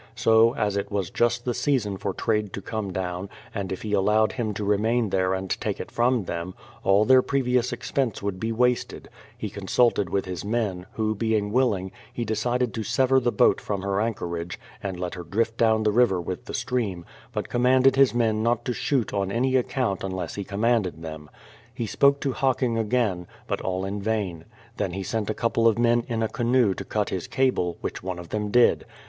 [0.15, 3.93] So, as it was just the season for trade to come down, and if he
[3.93, 8.39] allowed him to remain there and take it from them, all their previous expense would
[8.39, 13.31] be wasted, he consulted with his men, who being willing, he decided to sever the
[13.31, 17.47] boat from her anchorage, and let her drift down the river with the stream, but
[17.47, 20.83] com manded his men not to shoot on any account unless he THE PLYMOUTH SETTLEMENT
[20.95, 21.29] 255 commanded them.
[21.75, 24.45] He spoke to Hocking again, but all in vain;
[24.77, 28.01] then he sent a couple of men in a canoe to cut his cable, which
[28.01, 28.87] one of them did.